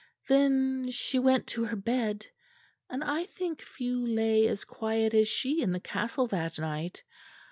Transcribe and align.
Then 0.27 0.89
she 0.89 1.19
went 1.19 1.45
to 1.49 1.65
her 1.65 1.75
bed; 1.75 2.25
and 2.89 3.03
I 3.03 3.25
think 3.25 3.61
few 3.61 4.03
lay 4.03 4.47
as 4.47 4.65
quiet 4.65 5.13
as 5.13 5.27
she 5.27 5.61
in 5.61 5.73
the 5.73 5.79
castle 5.79 6.25
that 6.29 6.57
night. 6.57 7.03